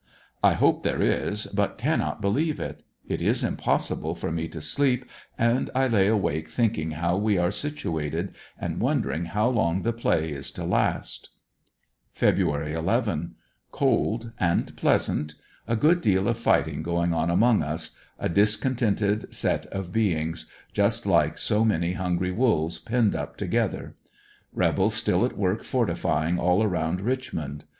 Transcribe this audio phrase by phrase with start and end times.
[0.43, 2.81] I hope there is but cannot believe it.
[3.07, 5.05] It is impossible for me to sleep
[5.37, 9.93] and I lay awake think ing how we are situated and wondering how long the
[9.93, 11.29] play is to last.
[12.17, 12.39] Feb.
[12.39, 13.35] 11.—
[13.71, 15.35] Cold and pleasant.
[15.67, 21.05] A good deal of fighting going on among us— a discontented set of beings; just
[21.05, 23.95] like so many hungry wolves penned up together.
[24.51, 27.65] Rebels still at work fortifying all around Richmond.